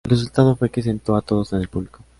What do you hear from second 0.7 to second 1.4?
que sentó a